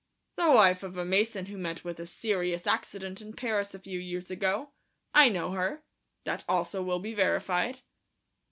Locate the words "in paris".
3.21-3.75